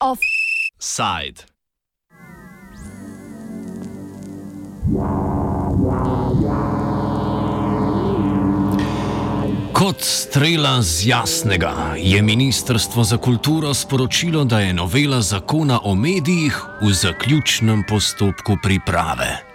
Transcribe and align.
Offside. 0.00 1.44
Kot 9.72 10.00
strela 10.00 10.82
z 10.82 11.06
jasnega 11.06 11.94
je 11.96 12.22
Ministrstvo 12.22 13.04
za 13.04 13.16
kulturo 13.16 13.74
sporočilo, 13.74 14.44
da 14.44 14.60
je 14.60 14.74
novela 14.74 15.20
zakona 15.20 15.80
o 15.84 15.94
medijih 15.94 16.62
v 16.82 16.92
zaključnem 16.92 17.84
postopku 17.88 18.56
priprave. 18.62 19.53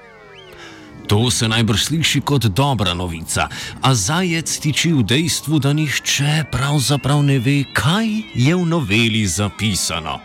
To 1.09 1.31
se 1.31 1.47
najbrž 1.47 1.83
sliši 1.83 2.21
kot 2.21 2.45
dobra 2.53 2.93
novica, 2.93 3.47
a 3.81 3.89
zajec 3.97 4.45
tiči 4.45 4.93
v 4.93 5.01
dejstvu, 5.01 5.57
da 5.57 5.73
nihče 5.73 6.45
pravzaprav 6.53 7.23
ne 7.25 7.39
ve, 7.41 7.63
kaj 7.73 8.37
je 8.37 8.53
v 8.53 8.65
noveli 8.65 9.25
zapisano. 9.25 10.19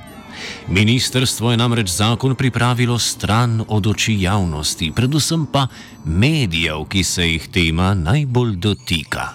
Ministrstvo 0.69 1.51
je 1.51 1.57
namreč 1.57 1.89
zakon 1.89 2.37
pripravilo 2.37 2.99
stran 2.99 3.65
od 3.69 3.87
oči 3.87 4.21
javnosti, 4.21 4.93
predvsem 4.93 5.49
pa 5.49 5.67
medijev, 6.05 6.85
ki 6.85 7.05
se 7.05 7.33
jih 7.33 7.49
tema 7.49 7.95
najbolj 7.97 8.57
dotika. 8.61 9.33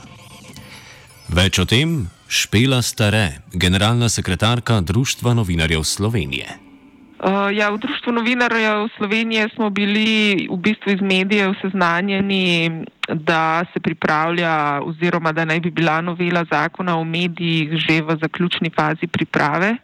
Več 1.34 1.58
o 1.58 1.66
tem 1.66 2.09
Špela 2.30 2.81
Stare, 2.86 3.41
generalna 3.53 4.09
sekretarka 4.09 4.81
Društva 4.81 5.34
novinarjev 5.34 5.81
Slovenije. 5.81 6.69
Uh, 7.20 7.52
ja, 7.52 7.68
v 7.68 7.84
Društvu 7.84 8.16
novinarjev 8.16 8.88
Slovenije 8.96 9.50
smo 9.52 9.70
bili 9.70 10.48
v 10.48 10.55
bistvu 10.55 10.91
iz 10.91 11.02
medijev 11.02 11.52
seznanjeni, 11.62 12.72
da 13.12 13.66
se 13.73 13.80
pripravlja 13.80 14.80
oziroma 14.84 15.31
da 15.31 15.45
naj 15.45 15.59
bi 15.59 15.72
bila 15.72 16.02
novela 16.02 16.45
zakona 16.52 16.95
o 16.95 17.03
medijih 17.03 17.76
že 17.76 18.02
v 18.02 18.16
zaključni 18.22 18.70
fazi 18.70 19.08
priprave. 19.08 19.76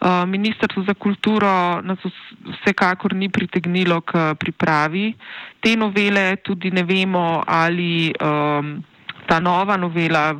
Uh, 0.00 0.28
Ministrstvo 0.28 0.82
za 0.82 0.94
kulturo 0.94 1.80
nas 1.80 1.98
vsekakor 2.44 3.14
ni 3.14 3.28
pritegnilo 3.28 4.00
k 4.00 4.34
pripravi 4.34 5.14
te 5.60 5.76
novele, 5.76 6.36
tudi 6.36 6.70
ne 6.70 6.82
vemo, 6.82 7.42
ali 7.46 8.12
um, 8.20 8.84
ta 9.26 9.40
nova 9.40 9.76
novela 9.76 10.36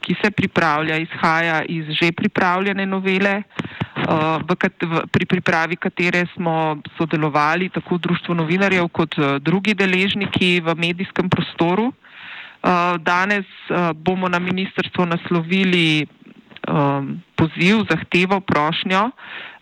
ki 0.00 0.14
se 0.22 0.30
pripravlja, 0.30 0.96
izhaja 0.96 1.62
iz 1.64 1.84
že 2.00 2.12
pripravljene 2.12 2.86
novele, 2.86 3.42
uh, 3.42 3.83
v 4.48 4.56
kat, 4.58 4.76
v, 4.82 5.06
pri 5.08 5.24
pripravi 5.24 5.76
katere 5.76 6.26
smo 6.34 6.76
sodelovali 6.96 7.68
tako 7.72 7.98
Društvo 7.98 8.34
novinarjev 8.34 8.88
kot 8.92 9.18
uh, 9.18 9.36
drugi 9.40 9.74
deležniki 9.74 10.60
v 10.60 10.74
medijskem 10.76 11.30
prostoru. 11.30 11.92
Uh, 12.64 12.96
danes 13.00 13.44
bomo 13.96 14.28
na 14.28 14.38
ministrstvo 14.38 15.04
naslovili 15.04 16.06
um, 16.68 17.20
poziv, 17.36 17.84
zahtevo, 17.90 18.40
prošnjo, 18.40 19.10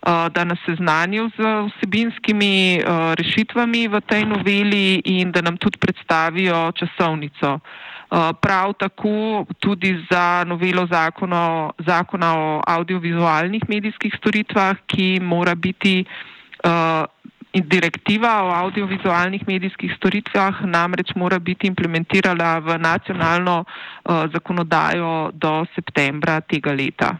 da 0.03 0.43
nas 0.43 0.59
seznanijo 0.65 1.29
z 1.35 1.39
vsebinskimi 1.39 2.83
rešitvami 3.15 3.87
v 3.87 4.01
tej 4.03 4.25
noveli 4.27 4.99
in 5.05 5.31
da 5.31 5.41
nam 5.41 5.57
tudi 5.57 5.79
predstavijo 5.79 6.71
časovnico. 6.75 7.59
Eh, 8.13 8.33
prav 8.41 8.73
tako 8.73 9.45
tudi 9.59 10.05
za 10.11 10.43
novelo 10.43 10.85
zakona, 10.85 11.69
zakona 11.77 12.33
o 12.37 12.61
audiovizualnih 12.67 13.63
medijskih 13.67 14.13
storitvah, 14.17 14.75
ki 14.85 15.19
mora 15.21 15.55
biti 15.55 16.05
uh, 16.63 17.05
direktiva 17.53 18.43
o 18.43 18.51
audiovizualnih 18.53 19.47
medijskih 19.47 19.95
storitvah, 19.97 20.61
namreč 20.61 21.15
mora 21.15 21.39
biti 21.39 21.67
implementirana 21.67 22.59
v 22.59 22.77
nacionalno 22.77 23.65
uh, 23.65 24.29
zakonodajo 24.33 25.31
do 25.33 25.65
septembra 25.75 26.41
tega 26.41 26.71
leta. 26.71 27.15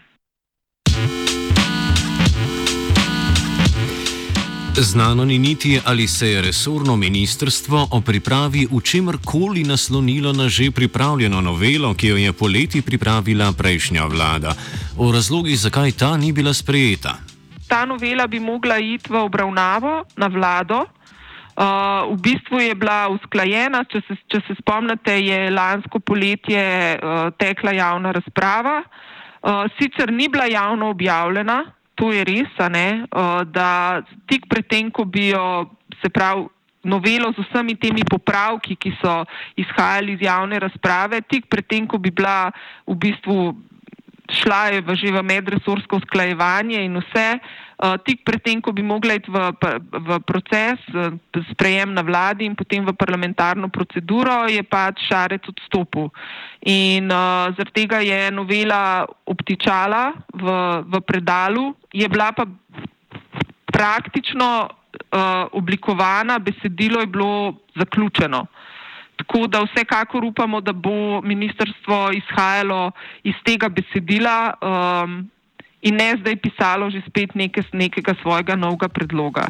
Znano 4.76 5.26
ni 5.26 5.40
niti, 5.40 5.80
ali 5.86 6.08
se 6.08 6.28
je 6.28 6.42
resorno 6.42 6.96
ministrstvo 6.96 7.88
o 7.92 8.02
pripravi 8.02 8.68
v 8.72 8.82
čemer 8.82 9.16
koli 9.26 9.64
naslonilo 9.64 10.34
na 10.34 10.50
že 10.50 10.72
pripravljeno 10.72 11.42
novelo, 11.42 11.94
ki 11.94 12.08
jo 12.08 12.18
je 12.18 12.34
poleti 12.34 12.82
pripravila 12.82 13.54
prejšnja 13.58 14.06
vlada. 14.06 14.56
O 14.98 15.12
razlogih, 15.12 15.60
zakaj 15.60 15.92
ta 15.92 16.18
ni 16.18 16.32
bila 16.32 16.54
sprejeta. 16.54 17.14
Ta 17.70 17.86
novela 17.86 18.28
bi 18.28 18.40
mogla 18.40 18.78
iti 18.78 19.14
v 19.14 19.16
obravnavo 19.22 20.04
na 20.18 20.28
vlado. 20.28 20.86
Uh, 21.54 22.10
v 22.14 22.18
bistvu 22.22 22.60
je 22.60 22.76
bila 22.76 23.10
usklajena, 23.14 23.86
če 23.86 24.02
se, 24.08 24.18
če 24.26 24.42
se 24.48 24.56
spomnite, 24.58 25.14
je 25.22 25.52
lansko 25.54 26.00
poletje 26.00 26.98
uh, 26.98 27.30
tekla 27.38 27.72
javna 27.78 28.12
razprava. 28.12 28.82
Uh, 29.44 29.70
sicer 29.78 30.10
ni 30.10 30.30
bila 30.30 30.50
javno 30.50 30.90
objavljena, 30.90 31.62
to 32.04 32.12
je 32.12 32.24
res, 32.28 32.52
ne, 32.68 33.08
da 33.56 34.04
tik 34.28 34.52
predtem, 34.52 34.92
ko 34.92 35.08
bi 35.08 35.30
jo, 35.32 35.72
se 36.04 36.12
pravi, 36.12 36.50
novelo 36.84 37.32
z 37.32 37.40
vsemi 37.48 37.78
temi 37.80 38.04
popravki, 38.04 38.76
ki 38.76 38.92
so 39.00 39.24
izhajali 39.56 40.18
iz 40.18 40.26
javne 40.28 40.60
razprave, 40.60 41.22
tik 41.24 41.48
predtem, 41.48 41.88
ko 41.88 41.96
bi 41.96 42.12
bila 42.12 42.52
v 42.84 42.98
bistvu 43.00 43.56
šla 44.34 44.74
je 44.74 44.82
v 44.82 44.96
že 44.96 45.12
v 45.12 45.22
medresorsko 45.24 46.02
usklajevanje 46.02 46.82
in 46.82 46.98
vse, 46.98 47.40
uh, 47.40 47.96
tik 48.02 48.26
predtem, 48.26 48.62
ko 48.62 48.74
bi 48.74 48.82
mogla 48.82 49.18
iti 49.18 49.30
v, 49.30 49.38
v 49.92 50.10
proces, 50.26 50.82
uh, 50.94 51.14
sprejem 51.54 51.94
na 51.94 52.02
vladi 52.02 52.46
in 52.46 52.58
potem 52.58 52.86
v 52.86 52.94
parlamentarno 52.98 53.70
proceduro, 53.70 54.50
je 54.50 54.62
pač 54.64 55.06
šarec 55.08 55.46
odstopil. 55.48 56.10
In 56.66 57.12
uh, 57.12 57.54
zaradi 57.54 57.86
tega 57.86 58.02
je 58.02 58.32
novela 58.32 59.06
obtičala 59.26 60.14
v, 60.34 60.46
v 60.90 60.94
predalu, 61.06 61.74
je 61.94 62.08
bila 62.10 62.34
pa 62.34 62.46
praktično 63.74 64.70
uh, 64.70 65.50
oblikovana, 65.52 66.40
besedilo 66.40 67.00
je 67.00 67.08
bilo 67.08 67.54
zaključeno. 67.76 68.46
Tako 69.16 69.48
da 69.48 69.62
vsekakor 69.64 70.26
upamo, 70.26 70.62
da 70.62 70.74
bo 70.74 71.22
ministrstvo 71.22 72.12
izhajalo 72.18 72.92
iz 73.24 73.36
tega 73.46 73.70
besedila 73.70 74.54
um, 74.62 75.30
in 75.82 75.96
ne 75.96 76.16
zdaj 76.20 76.36
pisalo 76.36 76.90
že 76.90 77.02
spet 77.08 77.36
neke, 77.36 77.64
nekega 77.74 78.16
svojega 78.22 78.56
novega 78.56 78.88
predloga. 78.88 79.48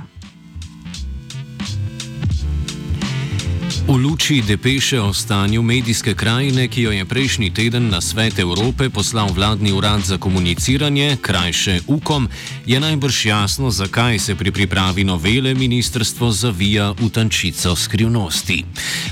V 3.94 4.02
luči 4.02 4.42
depeše 4.42 4.98
o 5.02 5.14
stanju 5.14 5.62
medijske 5.62 6.14
krajine, 6.18 6.68
ki 6.68 6.82
jo 6.82 6.92
je 6.92 7.06
prejšnji 7.06 7.54
teden 7.54 7.90
na 7.94 8.02
Svet 8.02 8.40
Evrope 8.40 8.90
poslal 8.90 9.30
vladni 9.30 9.72
urad 9.72 10.02
za 10.02 10.18
komuniciranje, 10.18 11.18
krajše 11.22 11.80
UKOM, 11.88 12.28
je 12.66 12.80
najbrž 12.80 13.26
jasno, 13.26 13.70
zakaj 13.72 14.20
se 14.20 14.36
pri 14.36 14.52
pripravi 14.52 15.04
novele 15.04 15.54
ministrstvo 15.54 16.32
zavija 16.32 16.92
v 16.98 17.10
tančico 17.10 17.76
skrivnosti. 17.76 18.66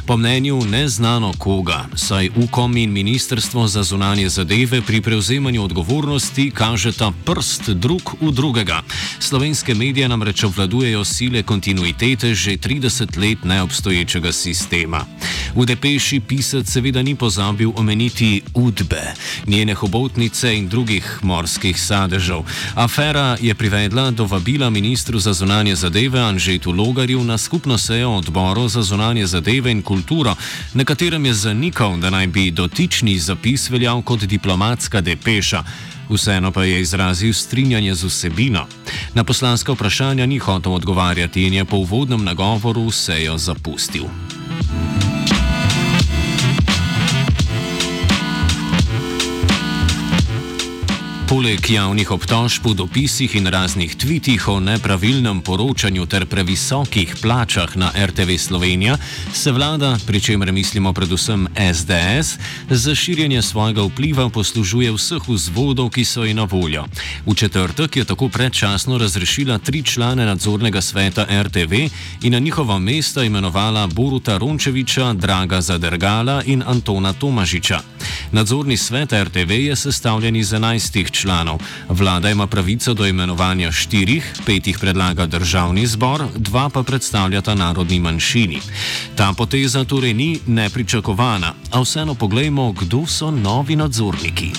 Po 0.05 0.17
mnenju 0.17 0.65
neznano 0.65 1.33
koga, 1.37 1.85
saj 1.95 2.29
UKOM 2.35 2.77
in 2.77 2.91
ministrstvo 2.91 3.67
za 3.67 3.83
zunanje 3.83 4.29
zadeve 4.29 4.81
pri 4.81 5.01
prevzemanju 5.01 5.63
odgovornosti 5.63 6.51
kažeta 6.51 7.11
prst 7.25 7.69
drug 7.69 8.17
v 8.21 8.31
drugega. 8.31 8.81
Slovenske 9.19 9.75
medije 9.75 10.09
namreč 10.09 10.43
obvladujejo 10.43 11.05
sile 11.05 11.43
kontinuitete 11.43 12.33
že 12.35 12.57
30 12.57 13.17
let 13.17 13.43
neobstoječega 13.43 14.31
sistema 14.31 14.70
sistema. 14.71 15.03
V 15.55 15.67
depeši 15.67 16.23
pisec 16.23 16.63
seveda 16.63 17.03
ni 17.03 17.15
pozabil 17.15 17.71
omeniti 17.75 18.41
udbe, 18.55 19.03
njene 19.47 19.73
hobotnice 19.75 20.55
in 20.55 20.69
drugih 20.69 21.19
morskih 21.21 21.75
sadežev. 21.75 22.47
Afera 22.75 23.35
je 23.41 23.55
privedla 23.55 24.11
do 24.11 24.25
vabila 24.25 24.69
ministru 24.69 25.19
za 25.19 25.33
zunanje 25.33 25.75
zadeve 25.75 26.19
Anžetu 26.19 26.71
Logarju 26.71 27.23
na 27.23 27.37
skupno 27.37 27.77
sejo 27.77 28.15
odboru 28.15 28.67
za 28.67 28.81
zunanje 28.81 29.25
zadeve 29.25 29.71
in 29.71 29.81
kulturo, 29.81 30.35
na 30.73 30.83
katerem 30.83 31.25
je 31.25 31.33
zanikal, 31.33 31.97
da 31.97 32.09
naj 32.09 32.27
bi 32.27 32.51
dotični 32.51 33.19
zapis 33.19 33.69
veljal 33.69 34.01
kot 34.01 34.23
diplomatska 34.23 35.01
depeša. 35.01 35.63
Vseeno 36.09 36.51
pa 36.51 36.63
je 36.63 36.81
izrazil 36.81 37.33
strinjanje 37.33 37.95
z 37.95 38.03
vsebino. 38.03 38.67
Na 39.13 39.23
poslanska 39.23 39.71
vprašanja 39.71 40.25
ni 40.25 40.39
hotel 40.39 40.73
odgovarjati 40.73 41.43
in 41.43 41.53
je 41.53 41.65
po 41.65 41.77
uvodnem 41.77 42.23
nagovoru 42.23 42.91
sejo 42.91 43.37
zapustil. 43.37 44.07
Poleg 51.31 51.63
javnih 51.63 52.09
obtožb 52.11 52.65
v 52.67 52.73
dopisih 52.75 53.31
in 53.39 53.47
raznih 53.47 53.93
tvitih 53.95 54.47
o 54.51 54.59
nepravilnem 54.59 55.39
poročanju 55.39 56.03
ter 56.03 56.25
previsokih 56.27 57.15
plačah 57.21 57.71
na 57.79 57.87
RTV 57.95 58.35
Slovenija, 58.35 58.97
se 59.31 59.51
vlada, 59.51 59.95
pri 60.07 60.19
čemer 60.19 60.51
mislimo 60.51 60.91
predvsem 60.93 61.47
SDS, 61.55 62.35
za 62.69 62.95
širjenje 62.95 63.41
svojega 63.41 63.85
vpliva 63.87 64.27
poslužuje 64.29 64.91
vseh 64.91 65.23
vzvodov, 65.27 65.93
ki 65.95 66.03
so 66.03 66.27
ji 66.27 66.35
na 66.35 66.43
voljo. 66.43 66.83
V 67.23 67.35
četrtek 67.35 67.95
je 67.95 68.03
tako 68.03 68.27
predčasno 68.27 68.97
razrešila 68.97 69.57
tri 69.63 69.83
člane 69.83 70.25
nadzornega 70.25 70.81
sveta 70.81 71.23
RTV 71.31 71.73
in 72.27 72.35
na 72.35 72.39
njihova 72.39 72.79
mesta 72.79 73.23
imenovala 73.23 73.87
Boruta 73.87 74.37
Rončeviča, 74.37 75.13
Draga 75.13 75.61
Zadrgala 75.61 76.43
in 76.45 76.63
Antona 76.67 77.13
Tomažiča. 77.13 77.79
Nadzorni 78.31 78.77
svet 78.77 79.13
RTV 79.13 79.51
je 79.51 79.75
sestavljen 79.75 80.35
iz 80.35 80.51
11 80.51 81.11
članov 81.11 81.20
članov. 81.21 81.59
Vlada 81.89 82.29
ima 82.29 82.47
pravico 82.47 82.93
do 82.93 83.05
imenovanja 83.05 83.71
štirih, 83.71 84.33
petih 84.45 84.79
predlaga 84.79 85.25
državni 85.25 85.87
zbor, 85.87 86.23
dva 86.35 86.69
pa 86.69 86.83
predstavljata 86.83 87.55
narodni 87.55 87.99
manjšini. 87.99 88.61
Ta 89.15 89.33
poteza 89.37 89.83
torej 89.85 90.13
ni 90.13 90.39
nepričakovana, 90.47 91.53
a 91.71 91.81
vseeno 91.81 92.15
poglejmo, 92.15 92.71
kdo 92.71 93.05
so 93.07 93.31
novi 93.31 93.75
nadzorniki. 93.75 94.51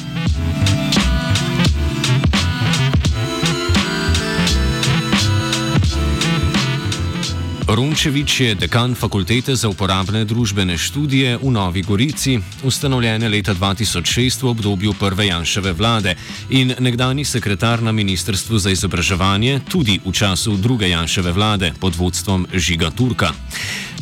Rončevič 7.72 8.40
je 8.40 8.54
dekan 8.54 8.92
Fakultete 8.92 9.56
za 9.56 9.64
uporabne 9.64 10.28
družbene 10.28 10.76
študije 10.76 11.40
v 11.40 11.48
Novi 11.48 11.80
Gorici, 11.80 12.36
ustanovljene 12.68 13.28
leta 13.32 13.54
2006 13.56 14.44
v 14.44 14.48
obdobju 14.52 14.92
prve 14.92 15.32
Janševe 15.32 15.72
vlade 15.72 16.12
in 16.52 16.74
nekdani 16.76 17.24
sekretar 17.24 17.80
na 17.80 17.92
Ministrstvu 17.92 18.58
za 18.60 18.68
izobraževanje 18.70 19.64
tudi 19.72 19.96
v 20.04 20.12
času 20.12 20.60
druge 20.60 20.92
Janševe 20.92 21.32
vlade 21.32 21.72
pod 21.80 21.96
vodstvom 21.96 22.46
Žiga 22.52 22.92
Turka. 22.92 23.32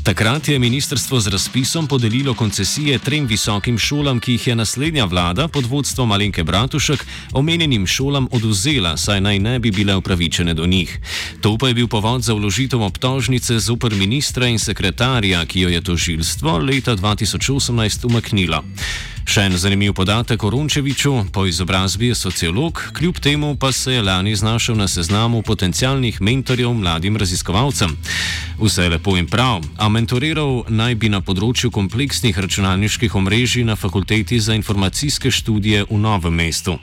Takrat 0.02 0.48
je 0.48 0.58
ministrstvo 0.58 1.20
z 1.20 1.28
razpisom 1.28 1.86
podelilo 1.86 2.34
koncesije 2.34 2.98
trem 2.98 3.26
visokim 3.26 3.78
šolam, 3.78 4.20
ki 4.20 4.32
jih 4.32 4.46
je 4.46 4.54
naslednja 4.56 5.04
vlada 5.04 5.48
pod 5.48 5.66
vodstvom 5.66 6.12
Alenke 6.12 6.44
Bratušek 6.44 7.04
omenjenim 7.32 7.86
šolam 7.86 8.28
oduzela, 8.32 8.96
saj 8.96 9.20
naj 9.20 9.38
ne 9.38 9.58
bi 9.58 9.70
bile 9.70 9.96
upravičene 9.96 10.54
do 10.54 10.66
njih. 10.66 10.98
To 11.40 11.58
pa 11.58 11.68
je 11.68 11.74
bil 11.74 11.88
povod 11.88 12.22
za 12.22 12.32
vložitev 12.32 12.82
obtožnice 12.82 13.58
zoper 13.58 13.94
ministra 13.94 14.48
in 14.48 14.58
sekretarja, 14.58 15.44
ki 15.46 15.60
jo 15.60 15.68
je 15.68 15.80
tožilstvo 15.80 16.58
leta 16.58 16.96
2018 16.96 18.06
umaknilo. 18.06 18.64
Še 19.28 19.44
en 19.46 19.56
zanimiv 19.56 19.92
podatek 19.94 20.42
o 20.44 20.50
Rončeviču, 20.50 21.12
po 21.32 21.44
izobrazbi 21.46 22.08
je 22.10 22.14
sociolog, 22.14 22.80
kljub 22.96 23.20
temu 23.20 23.56
pa 23.56 23.72
se 23.72 23.92
je 23.92 24.02
lani 24.02 24.36
znašel 24.36 24.76
na 24.76 24.88
seznamu 24.88 25.42
potencialnih 25.42 26.20
mentorjev 26.20 26.72
mladim 26.74 27.16
raziskovalcem. 27.16 27.96
Vse 28.60 28.82
je 28.82 28.88
lepo 28.88 29.16
in 29.16 29.26
prav, 29.26 29.62
a 29.78 29.88
mentoriral 29.88 30.64
naj 30.68 30.94
bi 30.94 31.08
na 31.08 31.20
področju 31.24 31.70
kompleksnih 31.72 32.38
računalniških 32.38 33.14
omrežij 33.16 33.64
na 33.64 33.76
Fakulteti 33.76 34.40
za 34.40 34.54
informacijske 34.54 35.30
študije 35.30 35.86
v 35.90 35.96
Novem 36.00 36.34
mestu. 36.34 36.78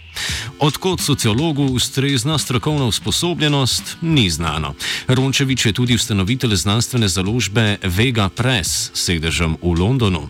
Odkot 0.59 1.01
sociologu 1.01 1.67
ustrezna 1.77 2.37
strokovna 2.37 2.85
usposobljenost, 2.85 3.97
ni 4.01 4.29
znano. 4.29 4.73
Rončevič 5.07 5.65
je 5.65 5.73
tudi 5.73 5.95
ustanovitelj 5.95 6.55
znanstvene 6.55 7.07
založbe 7.07 7.77
Vega 7.83 8.29
Press 8.29 8.89
s 8.93 9.05
sedežem 9.05 9.57
v 9.61 9.73
Londonu. 9.77 10.29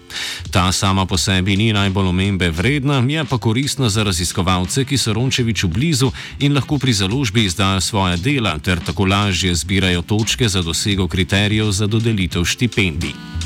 Ta 0.52 0.72
sama 0.72 1.06
po 1.06 1.18
sebi 1.18 1.56
ni 1.58 1.72
najbolj 1.74 1.97
omembe 2.06 2.50
vredna, 2.50 3.04
je 3.08 3.26
pa 3.26 3.38
koristna 3.38 3.90
za 3.90 4.04
raziskovalce, 4.04 4.86
ki 4.86 4.98
so 4.98 5.14
Rončeviču 5.14 5.68
blizu 5.68 6.12
in 6.40 6.54
lahko 6.54 6.78
pri 6.78 6.94
založbi 6.94 7.46
izdajo 7.46 7.82
svoje 7.82 8.18
dela 8.18 8.60
ter 8.60 8.80
tako 8.80 9.06
lažje 9.06 9.56
zbirajo 9.56 10.02
točke 10.02 10.50
za 10.50 10.62
dosego 10.62 11.08
kriterijev 11.08 11.72
za 11.72 11.88
dodelitev 11.88 12.46
štipendij. 12.46 13.37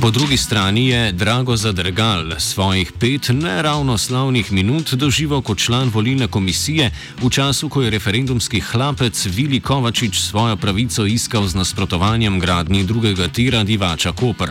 Po 0.00 0.10
drugi 0.10 0.36
strani 0.36 0.88
je 0.88 1.12
Drago 1.12 1.56
Zadrgal 1.56 2.32
svojih 2.38 2.92
pet 2.92 3.28
neravno 3.28 3.98
slavnih 3.98 4.52
minut 4.52 4.94
doživel 4.94 5.42
kot 5.42 5.58
član 5.58 5.88
volilne 5.88 6.28
komisije 6.28 6.90
v 7.22 7.30
času, 7.30 7.68
ko 7.68 7.82
je 7.82 7.90
referendumski 7.90 8.60
hlapec 8.60 9.26
Vili 9.26 9.60
Kovačič 9.60 10.20
svojo 10.20 10.56
pravico 10.56 11.06
iskal 11.06 11.46
z 11.46 11.54
nasprotovanjem 11.54 12.40
gradnji 12.40 12.84
drugega 12.84 13.28
tira 13.28 13.64
Divača 13.64 14.12
Koper. 14.12 14.48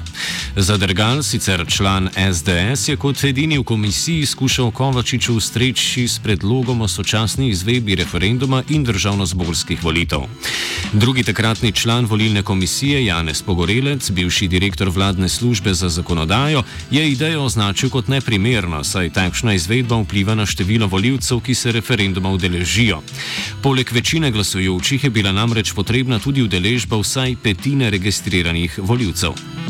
Zadrgal, 0.55 1.23
sicer 1.23 1.65
član 1.67 2.09
SDS, 2.13 2.87
je 2.87 2.95
kot 2.95 3.23
edini 3.23 3.57
v 3.57 3.63
komisiji 3.63 4.25
skušal 4.25 4.71
Kovačiču 4.71 5.33
ustreči 5.33 6.07
s 6.07 6.19
predlogom 6.19 6.81
o 6.81 6.87
sočasni 6.87 7.49
izvedbi 7.49 7.95
referenduma 7.95 8.63
in 8.69 8.85
državno-zborskih 8.85 9.83
volitev. 9.83 10.19
Drugi 10.93 11.23
takratni 11.23 11.71
član 11.71 12.05
volilne 12.05 12.43
komisije 12.43 13.05
Janez 13.05 13.41
Pogorelec, 13.41 14.11
bivši 14.11 14.47
direktor 14.47 14.89
vladne 14.89 15.29
službe, 15.29 15.38
službe 15.39 15.73
za 15.73 15.89
zakonodajo, 15.89 16.63
je 16.91 17.11
idejo 17.11 17.43
označil 17.43 17.89
kot 17.89 18.07
neprimerno, 18.07 18.83
saj 18.83 19.09
takšna 19.15 19.53
izvedba 19.55 20.01
vpliva 20.03 20.35
na 20.35 20.45
število 20.45 20.87
voljivcev, 20.87 21.39
ki 21.39 21.55
se 21.55 21.71
referenduma 21.71 22.29
udeležijo. 22.35 23.01
Poleg 23.63 23.91
večine 23.91 24.31
glasujočih 24.31 25.03
je 25.03 25.09
bila 25.09 25.31
namreč 25.31 25.73
potrebna 25.73 26.19
tudi 26.19 26.43
udeležba 26.43 26.99
vsaj 26.99 27.35
petine 27.43 27.89
registriranih 27.89 28.79
voljivcev. 28.83 29.68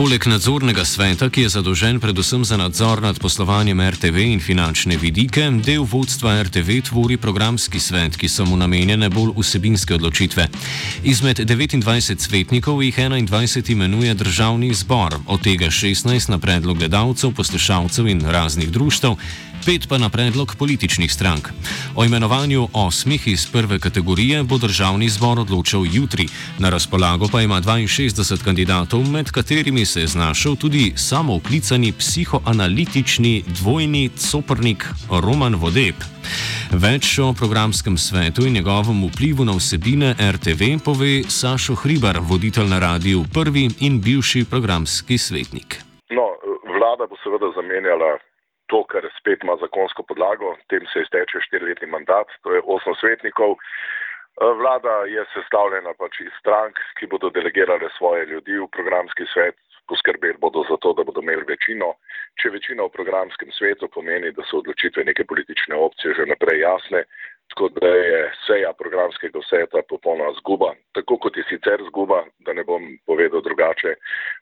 Poleg 0.00 0.24
nadzornega 0.24 0.80
sveta, 0.88 1.26
ki 1.28 1.42
je 1.44 1.48
zadolžen 1.52 1.98
predvsem 2.00 2.40
za 2.40 2.56
nadzor 2.56 3.02
nad 3.04 3.18
poslovanjem 3.20 3.82
RTV 3.84 4.22
in 4.32 4.40
finančne 4.40 4.96
vidike, 4.96 5.44
del 5.60 5.84
vodstva 5.84 6.38
RTV 6.40 6.78
tvori 6.88 7.18
programski 7.20 7.76
svet, 7.76 8.16
ki 8.16 8.24
so 8.32 8.46
mu 8.48 8.56
namenjene 8.56 9.10
bolj 9.12 9.34
vsebinske 9.36 9.98
odločitve. 10.00 10.46
Izmed 11.04 11.44
29 11.44 12.16
svetnikov 12.16 12.80
jih 12.80 12.96
21 12.96 13.72
imenuje 13.76 14.14
državni 14.14 14.72
zbor, 14.72 15.20
od 15.26 15.44
tega 15.44 15.68
16 15.68 16.32
na 16.32 16.40
predlog 16.40 16.80
gledalcev, 16.80 17.36
poslušalcev 17.36 18.08
in 18.08 18.24
raznih 18.24 18.72
društv 18.72 19.20
pet 19.64 19.88
pa 19.88 19.98
na 19.98 20.08
predlog 20.08 20.54
političnih 20.58 21.12
strank. 21.12 21.48
O 22.00 22.04
imenovanju 22.04 22.68
osmih 22.74 23.28
iz 23.28 23.42
prve 23.52 23.78
kategorije 23.78 24.42
bo 24.42 24.58
državni 24.58 25.08
zbor 25.08 25.38
odločal 25.38 25.82
jutri, 25.96 26.26
na 26.58 26.70
razpolago 26.70 27.26
pa 27.32 27.40
ima 27.40 27.54
62 27.54 28.44
kandidatov, 28.44 29.00
med 29.14 29.30
katerimi 29.30 29.84
se 29.84 30.00
je 30.00 30.06
znašel 30.06 30.56
tudi 30.56 30.92
samooklicani 30.96 31.92
psihoanalitični 31.92 33.44
dvojni 33.46 34.08
coprnik 34.08 34.86
Roman 35.24 35.54
Vodeb. 35.54 35.94
Več 36.72 37.18
o 37.18 37.34
programskem 37.40 37.96
svetu 37.98 38.46
in 38.46 38.52
njegovem 38.52 39.04
vplivu 39.08 39.44
na 39.44 39.52
vsebine 39.52 40.14
RTV 40.32 40.62
pove 40.84 41.12
Sašo 41.28 41.74
Hribar, 41.74 42.18
voditelj 42.20 42.68
na 42.68 42.78
radiju 42.78 43.24
Prvi 43.34 43.68
in 43.80 44.00
bivši 44.00 44.44
programski 44.50 45.18
svetnik. 45.18 45.68
No, 46.16 46.26
vlada 46.78 47.04
bo 47.10 47.16
seveda 47.24 47.52
zamenjala 47.60 48.10
to, 48.70 48.84
kar 48.92 49.06
spet 49.18 49.42
ima 49.44 49.56
zakonsko 49.60 50.06
podlago, 50.08 50.54
tem 50.72 50.86
se 50.92 51.02
izteče 51.04 51.42
štiriletni 51.48 51.88
mandat, 51.90 52.30
to 52.42 52.54
je 52.54 52.62
osem 52.76 52.94
svetnikov. 53.00 53.56
Eh, 54.40 54.52
vlada 54.60 54.94
je 55.14 55.24
sestavljena 55.34 55.92
pač 55.98 56.20
iz 56.24 56.32
strank, 56.38 56.78
ki 56.98 57.10
bodo 57.10 57.30
delegirale 57.34 57.90
svoje 57.98 58.26
ljudi 58.30 58.58
v 58.58 58.68
programski 58.76 59.26
svet, 59.32 59.58
poskrbeli 59.90 60.38
bodo 60.38 60.62
za 60.70 60.76
to, 60.82 60.92
da 60.94 61.04
bodo 61.04 61.20
imeli 61.24 61.44
večino. 61.48 61.90
Če 62.38 62.54
večina 62.54 62.86
v 62.86 62.94
programskem 62.94 63.50
svetu 63.58 63.88
pomeni, 63.90 64.30
da 64.36 64.46
so 64.46 64.62
odločitve 64.62 65.04
neke 65.04 65.26
politične 65.26 65.74
opcije 65.74 66.14
že 66.14 66.30
naprej 66.30 66.62
jasne, 66.62 67.02
tako 67.50 67.68
da 67.80 67.90
je 67.90 68.20
seja 68.46 68.70
programskega 68.82 69.42
sveta 69.48 69.82
popolnoma 69.90 70.32
zguba. 70.38 70.70
Tako 70.94 71.18
kot 71.26 71.36
je 71.36 71.44
sicer 71.50 71.82
zguba, 71.90 72.22
da 72.46 72.54
ne 72.54 72.64
bom 72.64 72.86
povedal 73.10 73.42
drugače, 73.42 73.96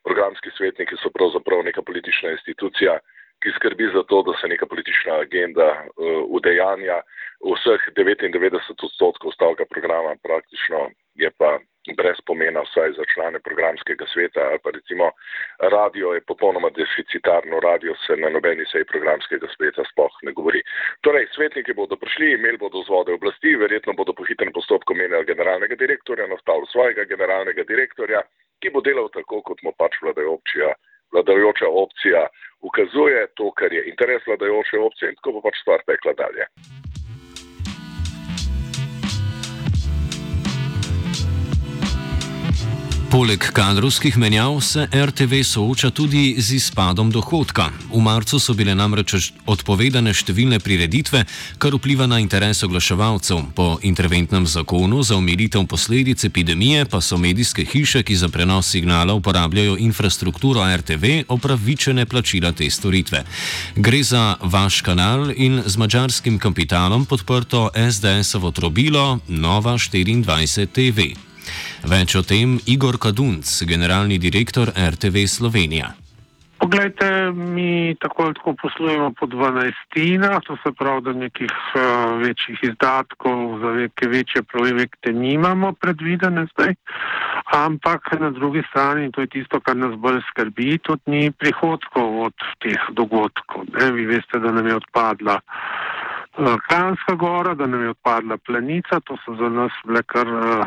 programski 0.05 0.53
svetniki 0.57 1.01
so 1.01 1.11
pravzaprav 1.17 1.65
neka 1.65 1.83
politična 1.83 2.37
institucija, 2.37 2.99
ki 3.43 3.51
skrbi 3.57 3.91
za 3.95 4.03
to, 4.11 4.23
da 4.27 4.33
se 4.41 4.49
neka 4.49 4.67
politična 4.67 5.15
agenda 5.25 5.69
uh, 5.85 6.23
udejanja. 6.37 7.01
Vseh 7.39 7.83
99 7.97 8.83
odstotkov 8.85 9.33
stavka 9.33 9.65
programa 9.71 10.17
praktično 10.23 10.91
je 11.15 11.31
pa 11.39 11.59
brez 11.97 12.19
pomena 12.27 12.61
vsaj 12.61 12.93
za 12.99 13.05
člane 13.15 13.39
programskega 13.39 14.07
sveta. 14.13 14.41
Pa 14.63 14.71
recimo 14.71 15.11
radio 15.59 16.13
je 16.13 16.21
popolnoma 16.21 16.71
deficitarno, 16.71 17.61
radio 17.61 17.95
se 18.07 18.17
na 18.17 18.29
nobeni 18.29 18.65
seji 18.73 18.85
programskega 18.85 19.47
sveta 19.57 19.85
spoh 19.93 20.15
ne 20.23 20.33
govori. 20.33 20.63
Torej, 21.01 21.27
svetniki 21.35 21.73
bodo 21.73 21.97
prišli, 21.97 22.33
imeli 22.33 22.59
bodo 22.59 22.83
vzvode 22.83 23.13
oblasti, 23.13 23.57
verjetno 23.57 23.93
bodo 23.93 24.13
po 24.13 24.25
hitrem 24.25 24.53
postopku 24.53 24.95
menjali 24.95 25.25
generalnega 25.25 25.75
direktorja, 25.75 26.27
nastavili 26.27 26.67
svojega 26.73 27.05
generalnega 27.05 27.63
direktorja, 27.65 28.23
ki 28.61 28.71
bo 28.75 28.81
delal 28.81 29.09
tako, 29.15 29.43
kot 29.43 29.63
mu 29.63 29.73
pač 29.79 30.01
vladajoča, 30.03 30.75
vladajoča 31.13 31.69
opcija 31.85 32.27
ukazuje 32.61 33.27
to, 33.35 33.51
kar 33.59 33.73
je 33.73 33.89
interes 33.91 34.27
vladajoče 34.27 34.79
opcije 34.89 35.09
in 35.11 35.17
tako 35.21 35.33
bo 35.33 35.41
pač 35.47 35.61
stvar 35.63 35.85
tekla 35.87 36.13
dalje. 36.23 36.45
Poleg 43.09 43.41
kadrovskih 43.53 44.19
menjav 44.21 44.61
se 44.61 44.83
RTV 44.93 45.41
sooča 45.45 45.91
tudi 45.91 46.35
z 46.39 46.53
izpadom 46.55 47.11
dohodka. 47.11 47.71
V 47.89 48.01
marcu 48.05 48.37
so 48.39 48.53
bile 48.53 48.75
namreč 48.77 49.31
odpovedane 49.49 50.13
številne 50.13 50.59
prireditve, 50.61 51.23
kar 51.57 51.73
vpliva 51.73 52.05
na 52.05 52.19
interes 52.21 52.61
oglaševalcev. 52.67 53.41
Po 53.57 53.79
interventnem 53.81 54.45
zakonu 54.45 55.01
za 55.01 55.17
omilitev 55.17 55.65
posledic 55.65 56.25
epidemije 56.29 56.85
pa 56.85 57.01
so 57.01 57.17
medijske 57.17 57.65
hiše, 57.65 58.03
ki 58.05 58.17
za 58.17 58.29
prenos 58.29 58.69
signala 58.69 59.17
uporabljajo 59.17 59.79
infrastrukturo 59.81 60.67
RTV, 60.69 61.31
opravičene 61.33 62.05
plačila 62.05 62.53
te 62.53 62.69
storitve. 62.71 63.23
Gre 63.77 64.03
za 64.05 64.37
vaš 64.43 64.83
kanal 64.85 65.33
in 65.33 65.63
z 65.65 65.81
mačarskim 65.81 66.37
kapitalom 66.37 67.09
podprto 67.09 67.71
SDS-ovo 67.73 68.53
trobilo 68.53 69.19
Nova 69.29 69.79
24 69.81 70.69
TV. 70.69 71.28
Več 71.85 72.15
o 72.15 72.23
tem 72.23 72.59
Igor 72.67 72.99
Kadunc, 72.99 73.63
generalni 73.69 74.19
direktor 74.19 74.73
RTV 74.75 75.27
Slovenija. 75.27 75.95
Poglejte, 76.59 77.31
mi 77.33 77.95
tako 78.01 78.23
ali 78.23 78.35
tako 78.35 78.55
poslujemo 78.63 79.13
po 79.21 79.27
12, 79.27 80.43
to 80.47 80.57
se 80.63 80.73
pravi, 80.79 81.03
da 81.03 81.13
nekih 81.13 81.53
uh, 81.75 81.83
večjih 82.23 82.59
izdatkov 82.63 83.59
za 83.61 83.73
neke 83.73 84.09
večje 84.09 84.43
projekte 84.43 85.13
nimamo 85.13 85.73
predvidene 85.73 86.47
zdaj, 86.53 86.75
ampak 87.53 88.01
na 88.21 88.31
drugi 88.31 88.63
strani, 88.71 89.05
in 89.05 89.13
to 89.13 89.21
je 89.21 89.27
tisto, 89.27 89.61
kar 89.61 89.77
nas 89.77 89.95
bolj 89.97 90.21
skrbi, 90.31 90.79
tudi 90.79 91.03
ni 91.07 91.31
prihodkov 91.31 92.21
od 92.27 92.35
teh 92.59 92.91
dogodkov. 92.91 93.63
Ne? 93.79 93.93
Vi 93.93 94.07
veste, 94.07 94.39
da 94.39 94.53
nam 94.53 94.67
je 94.67 94.75
odpadla 94.75 95.39
uh, 96.39 96.55
Kranska 96.69 97.15
gora, 97.15 97.55
da 97.55 97.67
nam 97.67 97.83
je 97.83 97.91
odpadla 97.91 98.37
Planica, 98.37 99.01
to 99.01 99.17
so 99.25 99.37
za 99.39 99.49
nas 99.49 99.73
bile 99.87 100.03
kar 100.03 100.27
uh, 100.27 100.67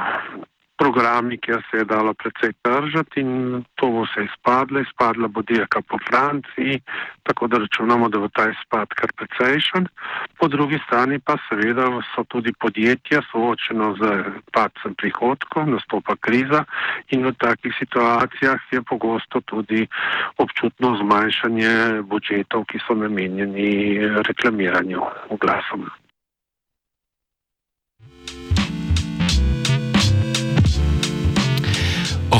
programi, 0.82 1.38
kjer 1.38 1.62
se 1.70 1.78
je 1.78 1.86
dalo 1.86 2.14
precej 2.14 2.52
držati 2.66 3.22
in 3.22 3.64
to 3.76 3.88
bo 3.94 4.02
vse 4.06 4.26
izpadlo, 4.30 4.82
izpadla 4.82 5.28
bo 5.28 5.42
dirka 5.42 5.82
po 5.90 5.98
Franciji, 6.08 6.82
tako 7.24 7.48
da 7.48 7.58
računamo, 7.64 8.10
da 8.10 8.20
bo 8.20 8.28
ta 8.28 8.48
izpad 8.50 8.88
kar 9.00 9.14
precejšen. 9.20 9.88
Po 10.40 10.48
drugi 10.48 10.80
strani 10.86 11.20
pa 11.20 11.38
seveda 11.50 11.86
so 12.16 12.24
tudi 12.34 12.54
podjetja 12.64 13.22
soočeno 13.32 13.94
z 14.02 14.12
padcem 14.54 14.98
prihodkov, 14.98 15.70
nastopa 15.70 16.16
kriza 16.26 16.66
in 17.14 17.26
v 17.30 17.34
takih 17.46 17.74
situacijah 17.80 18.60
je 18.72 18.82
pogosto 18.82 19.42
tudi 19.42 19.88
občutno 20.38 20.98
zmanjšanje 20.98 22.02
budžetov, 22.10 22.66
ki 22.66 22.82
so 22.88 22.98
namenjeni 22.98 24.00
reklamiranju 24.30 25.02
oglasom. 25.30 25.90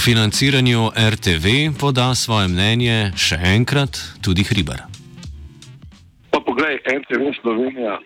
Financiranju 0.02 0.90
RTV 1.12 1.78
poda 1.80 2.16
svoje 2.16 2.48
mnenje 2.48 3.14
še 3.14 3.38
enkrat 3.54 4.00
tudi 4.26 4.42
Hriber. 4.42 4.82
Pa 6.34 6.40
poglej, 6.42 6.82
RTV 6.82 7.30
Slovenija. 7.42 8.00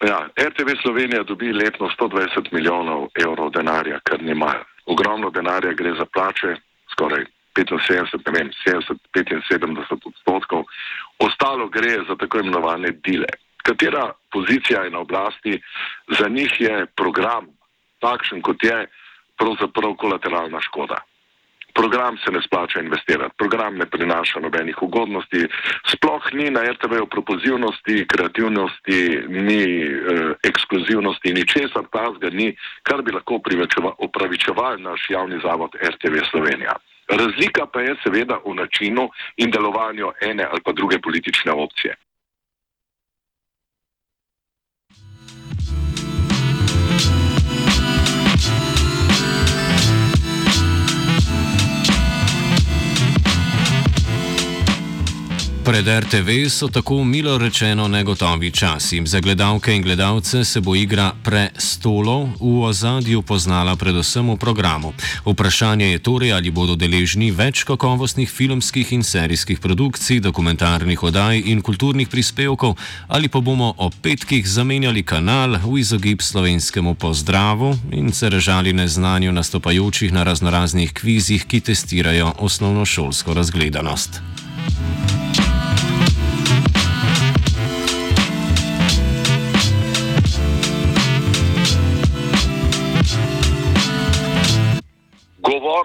Ja, 0.00 0.18
RTV 0.48 0.80
Slovenija 0.82 1.22
dobi 1.28 1.52
letno 1.52 1.90
120 1.92 2.48
milijonov 2.56 3.10
evrov 3.24 3.52
denarja, 3.52 4.00
kar 4.00 4.22
nima. 4.22 4.54
Ogromno 4.86 5.30
denarja 5.30 5.74
gre 5.76 5.92
za 5.98 6.08
plače, 6.14 6.56
skoraj 6.94 7.28
75, 7.58 8.24
ne 8.26 8.32
vem, 8.38 8.50
70, 8.64 8.96
75 9.52 10.08
odstotkov. 10.08 10.64
Ostalo 11.20 11.68
gre 11.68 12.00
za 12.08 12.16
tako 12.16 12.40
imenovane 12.40 12.96
dile. 13.04 13.28
Katera 13.62 14.08
pozicija 14.32 14.88
je 14.88 14.90
na 14.90 15.04
oblasti, 15.04 15.60
za 16.18 16.28
njih 16.28 16.60
je 16.60 16.86
program 16.96 17.46
takšen, 18.00 18.40
kot 18.42 18.64
je, 18.64 18.86
pravzaprav 19.36 19.94
kolateralna 20.00 20.60
škoda 20.60 21.02
program 21.74 22.18
se 22.24 22.30
ne 22.30 22.42
splača 22.42 22.80
investirati, 22.80 23.34
program 23.38 23.76
ne 23.76 23.86
prinaša 23.86 24.40
nobenih 24.40 24.82
ugodnosti, 24.82 25.46
sploh 25.92 26.22
ni 26.32 26.50
na 26.50 26.62
RTV-u 26.72 27.06
propozivnosti, 27.06 28.06
kreativnosti, 28.08 29.00
ni 29.28 29.62
eh, 29.82 30.32
ekskluzivnosti, 30.42 31.32
ni 31.32 31.46
česar 31.46 31.84
tazga, 31.92 32.30
ni, 32.30 32.56
kar 32.82 33.02
bi 33.02 33.12
lahko 33.12 33.40
upravičeval 33.98 34.80
naš 34.80 35.10
javni 35.10 35.40
zavod 35.42 35.70
RTV 35.82 36.24
Slovenija. 36.30 36.76
Razlika 37.08 37.66
pa 37.66 37.80
je 37.80 37.96
seveda 38.02 38.38
v 38.46 38.54
načinu 38.54 39.08
in 39.36 39.50
delovanju 39.50 40.12
ene 40.20 40.44
ali 40.50 40.60
pa 40.64 40.72
druge 40.72 40.98
politične 40.98 41.52
opcije. 41.52 41.96
Pred 55.72 55.88
RTV 55.88 56.50
so 56.52 56.68
tako 56.68 57.04
milo 57.04 57.38
rečeno 57.38 57.88
negotovi 57.88 58.50
časi. 58.50 59.00
Za 59.06 59.20
gledalke 59.20 59.72
in 59.76 59.82
gledalce 59.82 60.44
se 60.44 60.60
bo 60.60 60.74
igra 60.76 61.12
prestolov 61.24 62.28
v 62.40 62.60
ozadju 62.68 63.22
poznala 63.22 63.76
predvsem 63.76 64.30
v 64.30 64.36
programu. 64.36 64.92
Vprašanje 65.24 65.86
je 65.86 65.98
torej, 65.98 66.32
ali 66.32 66.50
bodo 66.50 66.76
deležni 66.76 67.30
več 67.30 67.64
kakovostnih 67.64 68.28
filmskih 68.28 68.92
in 68.92 69.00
serijskih 69.02 69.60
produkcij, 69.64 70.20
dokumentarnih 70.20 71.02
oddaj 71.02 71.40
in 71.40 71.64
kulturnih 71.64 72.08
prispevkov, 72.08 72.76
ali 73.08 73.32
pa 73.32 73.40
bomo 73.40 73.72
ob 73.78 73.96
petkih 74.02 74.44
zamenjali 74.44 75.02
kanal 75.02 75.56
v 75.56 75.80
izogib 75.80 76.20
slovenskemu 76.20 76.94
pozdravu 76.94 77.72
in 77.96 78.12
se 78.12 78.28
režali 78.28 78.76
neznanju 78.76 79.32
nastopajočih 79.32 80.12
na 80.12 80.22
raznoraznih 80.22 80.92
kvizih, 80.92 81.48
ki 81.48 81.60
testirajo 81.60 82.34
osnovnošolsko 82.44 83.34
razgledanost. 83.34 84.20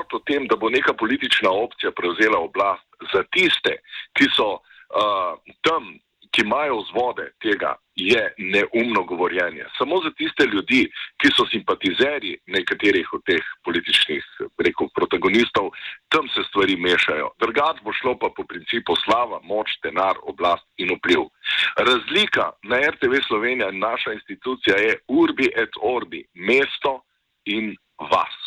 Govoriti 0.08 0.16
o 0.16 0.20
tem, 0.20 0.48
da 0.48 0.56
bo 0.56 0.70
neka 0.70 0.94
politična 0.94 1.50
opcija 1.52 1.92
prevzela 1.92 2.40
oblast 2.40 2.86
za 3.14 3.24
tiste, 3.32 3.82
ki 4.14 4.26
so 4.36 4.60
uh, 4.60 5.38
tam, 5.62 6.00
ki 6.32 6.42
imajo 6.44 6.82
vzvode 6.82 7.32
tega, 7.42 7.76
je 7.96 8.34
neumno 8.38 9.04
govorjenje. 9.04 9.66
Samo 9.78 10.02
za 10.04 10.12
tiste 10.12 10.46
ljudi, 10.46 10.90
ki 11.18 11.30
so 11.32 11.46
simpatizeri 11.50 12.38
nekaterih 12.48 13.14
od 13.14 13.22
teh 13.26 13.44
političnih 13.64 14.24
rekel, 14.58 14.88
protagonistov, 14.94 15.72
tam 16.10 16.28
se 16.28 16.44
stvari 16.50 16.76
mešajo. 16.76 17.32
Drugač 17.40 17.82
bo 17.84 17.94
šlo 17.94 18.18
pa 18.20 18.30
po 18.30 18.44
principu 18.44 18.96
slava, 18.96 19.40
moč, 19.44 19.80
denar, 19.84 20.20
oblast 20.24 20.68
in 20.78 20.94
vpliv. 20.98 21.30
Razlika 21.78 22.52
na 22.64 22.84
RTV 22.92 23.24
Slovenija 23.28 23.70
in 23.70 23.80
naša 23.80 24.14
institucija 24.14 24.78
je 24.78 25.00
urbi 25.08 25.50
et 25.56 25.74
orbi, 25.82 26.26
mesto 26.36 27.02
in 27.46 27.74
vas. 28.12 28.47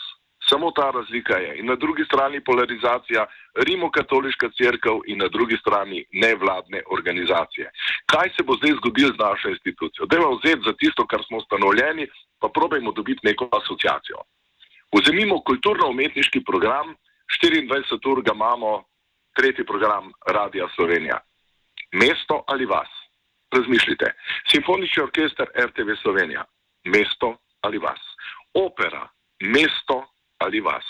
Samo 0.50 0.71
ta 0.71 0.90
razlika 0.90 1.37
je. 1.37 1.59
In 1.59 1.66
na 1.66 1.76
drugi 1.76 2.04
strani 2.04 2.45
polarizacija 2.45 3.26
Rimokatoliška 3.54 4.49
crkva 4.59 4.95
in 5.07 5.19
na 5.19 5.28
drugi 5.28 5.57
strani 5.57 6.04
nevladne 6.12 6.83
organizacije. 6.90 7.71
Kaj 8.07 8.28
se 8.37 8.42
bo 8.42 8.54
zdaj 8.59 8.73
zgodilo 8.78 9.12
z 9.14 9.19
našo 9.19 9.49
institucijo? 9.49 10.07
Dejmo 10.07 10.30
vzeti 10.37 10.62
za 10.66 10.73
tisto, 10.80 11.07
kar 11.07 11.21
smo 11.26 11.38
ustanovljeni, 11.38 12.07
pa 12.40 12.49
probajmo 12.49 12.92
dobiti 12.92 13.26
neko 13.28 13.49
asociacijo. 13.52 14.19
Vzemimo 14.95 15.42
kulturno-umetniški 15.49 16.45
program, 16.45 16.95
24 17.42 18.12
ur 18.12 18.23
ga 18.23 18.33
imamo, 18.35 18.85
tretji 19.37 19.66
program 19.66 20.12
Radia 20.26 20.69
Slovenija. 20.75 21.19
Mesto 21.92 22.45
ali 22.47 22.66
vas? 22.66 22.90
Razmišljite. 23.57 24.12
Simfonični 24.50 25.02
orkester 25.02 25.47
RTV 25.66 25.88
Slovenija. 26.02 26.45
Mesto 26.85 27.37
ali 27.61 27.78
vas? 27.78 28.00
Opera. 28.54 29.09
Mesto 29.40 30.09
ali 30.40 30.61
vas. 30.61 30.85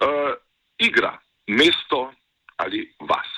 Uh, 0.00 0.34
igra, 0.78 1.18
mesto 1.48 2.12
ali 2.56 2.94
vas. 3.00 3.32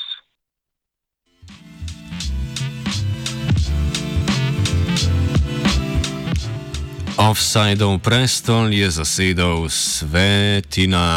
Offsideov 7.17 8.05
prestol 8.05 8.69
je 8.77 8.91
zasedel 8.91 9.73
Svetina. 9.73 11.09